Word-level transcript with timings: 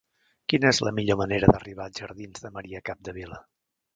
Quina 0.53 0.69
és 0.75 0.79
la 0.85 0.93
millor 0.99 1.19
manera 1.19 1.51
d'arribar 1.51 1.85
als 1.85 2.03
jardins 2.03 2.45
de 2.45 2.53
Maria 2.57 2.83
Capdevila? 2.91 3.41